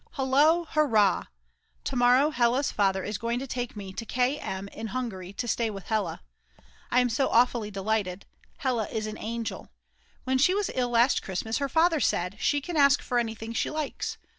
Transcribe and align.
Hullo, 0.13 0.65
Hurrah! 0.69 1.25
To 1.83 1.95
morrow 1.95 2.31
Hella's 2.31 2.71
father 2.71 3.03
is 3.03 3.19
going 3.19 3.37
to 3.37 3.45
take 3.45 3.75
me 3.75 3.93
to 3.93 4.03
K 4.03 4.39
M 4.39 4.67
in 4.69 4.87
Hungary 4.87 5.31
to 5.33 5.47
stay 5.47 5.69
with 5.69 5.89
Hella. 5.89 6.23
I 6.89 7.01
am 7.01 7.07
so 7.07 7.29
awfully 7.29 7.69
delighted. 7.69 8.25
Hella 8.57 8.87
is 8.87 9.05
an 9.05 9.19
angel. 9.19 9.69
When 10.23 10.39
she 10.39 10.55
was 10.55 10.71
ill 10.73 10.89
last 10.89 11.21
Christmas 11.21 11.59
her 11.59 11.69
father 11.69 11.99
said: 11.99 12.37
She 12.39 12.61
can 12.61 12.77
ask 12.77 12.99
for 13.03 13.19
anything 13.19 13.53
she 13.53 13.69
likes. 13.69 14.17